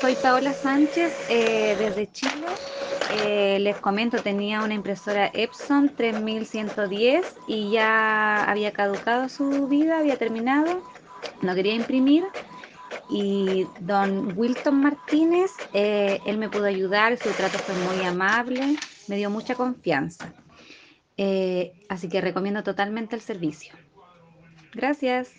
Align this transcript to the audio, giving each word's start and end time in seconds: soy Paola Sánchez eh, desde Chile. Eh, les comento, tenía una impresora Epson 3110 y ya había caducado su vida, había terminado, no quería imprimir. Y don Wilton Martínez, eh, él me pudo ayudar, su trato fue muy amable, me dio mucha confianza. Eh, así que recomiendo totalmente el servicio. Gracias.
soy 0.00 0.14
Paola 0.16 0.52
Sánchez 0.52 1.12
eh, 1.28 1.76
desde 1.78 2.10
Chile. 2.12 2.46
Eh, 3.24 3.58
les 3.60 3.76
comento, 3.76 4.22
tenía 4.22 4.62
una 4.62 4.74
impresora 4.74 5.30
Epson 5.32 5.94
3110 5.96 7.36
y 7.46 7.70
ya 7.70 8.44
había 8.44 8.72
caducado 8.72 9.28
su 9.28 9.66
vida, 9.66 9.98
había 9.98 10.16
terminado, 10.16 10.82
no 11.42 11.54
quería 11.54 11.74
imprimir. 11.74 12.24
Y 13.10 13.66
don 13.80 14.36
Wilton 14.36 14.80
Martínez, 14.80 15.50
eh, 15.72 16.20
él 16.26 16.38
me 16.38 16.48
pudo 16.48 16.64
ayudar, 16.64 17.16
su 17.16 17.30
trato 17.30 17.58
fue 17.58 17.74
muy 17.74 18.04
amable, 18.04 18.76
me 19.08 19.16
dio 19.16 19.30
mucha 19.30 19.54
confianza. 19.54 20.32
Eh, 21.16 21.72
así 21.88 22.08
que 22.08 22.20
recomiendo 22.20 22.62
totalmente 22.62 23.16
el 23.16 23.22
servicio. 23.22 23.74
Gracias. 24.74 25.30